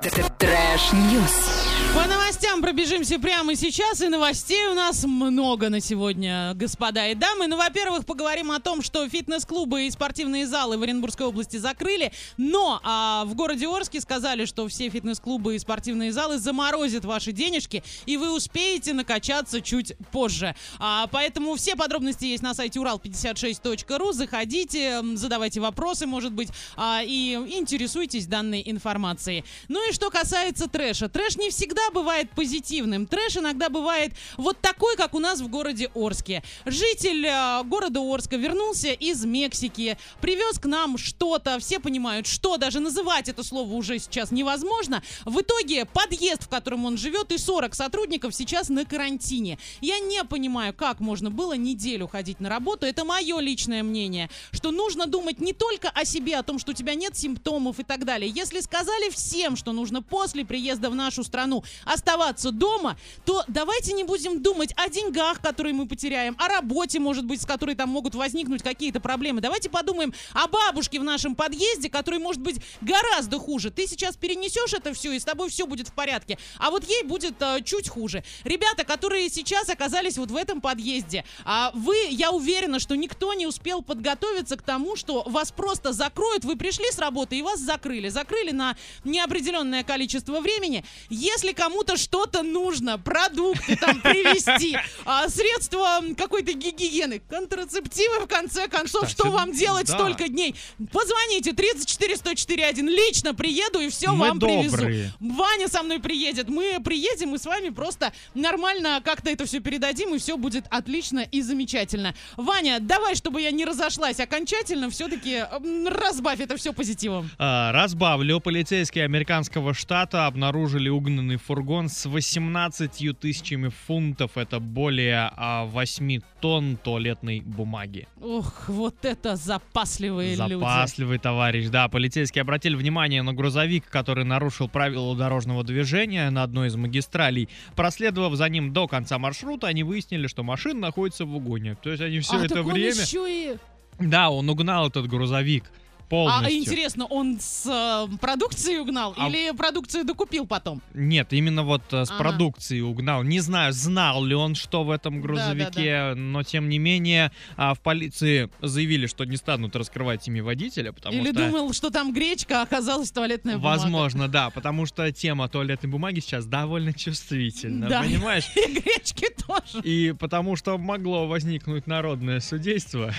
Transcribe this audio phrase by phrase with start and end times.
[0.00, 1.69] Trash News.
[1.92, 7.48] По новостям пробежимся прямо сейчас, и новостей у нас много на сегодня, господа и дамы.
[7.48, 12.80] Ну, во-первых, поговорим о том, что фитнес-клубы и спортивные залы в Оренбургской области закрыли, но
[12.84, 18.16] а, в городе Орске сказали, что все фитнес-клубы и спортивные залы заморозят ваши денежки, и
[18.16, 20.54] вы успеете накачаться чуть позже.
[20.78, 24.12] А, поэтому все подробности есть на сайте урал56.ру.
[24.12, 29.44] Заходите, задавайте вопросы, может быть, а, и интересуйтесь данной информацией.
[29.66, 31.08] Ну и что касается трэша.
[31.08, 33.06] Трэш не всегда бывает позитивным.
[33.06, 36.42] Трэш иногда бывает вот такой, как у нас в городе Орске.
[36.64, 42.80] Житель э, города Орска вернулся из Мексики, привез к нам что-то, все понимают, что даже
[42.80, 45.02] называть это слово уже сейчас невозможно.
[45.24, 49.58] В итоге подъезд, в котором он живет, и 40 сотрудников сейчас на карантине.
[49.80, 52.86] Я не понимаю, как можно было неделю ходить на работу.
[52.86, 56.74] Это мое личное мнение, что нужно думать не только о себе, о том, что у
[56.74, 58.30] тебя нет симптомов и так далее.
[58.34, 64.04] Если сказали всем, что нужно после приезда в нашу страну оставаться дома, то давайте не
[64.04, 68.14] будем думать о деньгах, которые мы потеряем, о работе, может быть, с которой там могут
[68.14, 69.40] возникнуть какие-то проблемы.
[69.40, 73.70] Давайте подумаем о бабушке в нашем подъезде, которой может быть гораздо хуже.
[73.70, 76.38] Ты сейчас перенесешь это все, и с тобой все будет в порядке.
[76.58, 78.22] А вот ей будет э, чуть хуже.
[78.44, 83.46] Ребята, которые сейчас оказались вот в этом подъезде, а вы, я уверена, что никто не
[83.46, 86.44] успел подготовиться к тому, что вас просто закроют.
[86.44, 88.08] Вы пришли с работы и вас закрыли.
[88.08, 90.84] Закрыли на неопределенное количество времени.
[91.08, 99.08] Если кому-то что-то нужно, продукты там привезти, а, средства какой-то гигиены, контрацептивы в конце концов,
[99.08, 100.54] что вам делать столько дней?
[100.92, 105.12] Позвоните 34 104 1, лично приеду и все вам привезу.
[105.20, 110.14] Ваня со мной приедет, мы приедем и с вами просто нормально как-то это все передадим
[110.14, 112.14] и все будет отлично и замечательно.
[112.36, 115.44] Ваня, давай, чтобы я не разошлась окончательно, все-таки
[115.86, 117.30] разбавь это все позитивом.
[117.38, 118.40] А, Разбавлю.
[118.40, 124.36] Полицейские американского штата обнаружили угнанный фургон с 18 тысячами фунтов.
[124.36, 128.06] Это более а, 8 тонн туалетной бумаги.
[128.20, 130.54] Ох, вот это запасливые люди.
[130.54, 131.68] Запасливый товарищ.
[131.68, 137.48] Да, полицейские обратили внимание на грузовик, который нарушил правила дорожного движения на одной из магистралей.
[137.76, 141.76] Проследовав за ним до конца маршрута, они выяснили, что машина находится в угоне.
[141.82, 143.00] То есть они все а, это время...
[143.00, 143.56] еще и...
[143.98, 145.64] Да, он угнал этот грузовик
[146.10, 146.46] полностью.
[146.46, 150.82] А интересно, он с э, продукцией угнал А- или продукцию докупил потом?
[150.92, 152.18] Нет, именно вот э, с Ага.
[152.18, 153.22] продукцией угнал.
[153.22, 157.80] Не знаю, знал ли он, что в этом грузовике, но тем не менее а, в
[157.80, 161.46] полиции заявили, что не станут раскрывать имя водителя, потому Или что...
[161.46, 163.78] думал, что там гречка, а оказалась туалетная бумага.
[163.78, 168.02] Возможно, да, потому что тема туалетной бумаги сейчас довольно чувствительна, Да.
[168.02, 168.44] понимаешь?
[168.56, 169.59] И гречки тоже.
[169.84, 173.12] И потому что могло возникнуть народное судейство.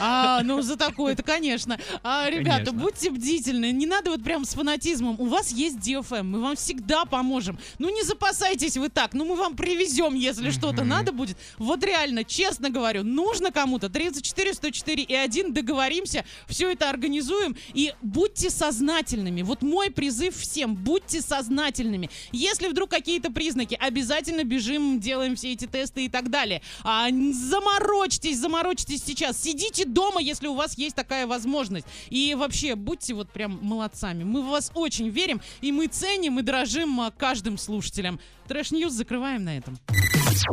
[0.00, 1.78] А, ну за такое это, конечно.
[2.02, 2.72] А, ребята, Конечно.
[2.72, 3.72] будьте бдительны.
[3.72, 5.16] Не надо вот прям с фанатизмом.
[5.18, 7.58] У вас есть DFM, мы вам всегда поможем.
[7.78, 9.14] Ну не запасайтесь вы так.
[9.14, 11.36] Ну мы вам привезем, если что-то надо будет.
[11.58, 13.88] Вот реально, честно говорю, нужно кому-то.
[13.88, 17.56] 34, 104 и 1 договоримся, все это организуем.
[17.74, 19.42] И будьте сознательными.
[19.42, 20.74] Вот мой призыв всем.
[20.74, 22.10] Будьте сознательными.
[22.32, 26.62] Если вдруг какие-то признаки, обязательно бежим, делаем все эти тесты и так далее.
[26.82, 29.40] А, заморочьтесь, заморочьтесь сейчас.
[29.40, 31.86] Сидите дома, если у вас есть такая возможность.
[32.10, 34.24] И вообще, будьте вот прям молодцами.
[34.24, 38.20] Мы в вас очень верим, и мы ценим и дорожим а, каждым слушателем.
[38.48, 39.78] Trash News закрываем на этом.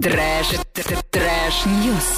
[0.01, 0.47] Trash,
[1.11, 2.09] trash, news.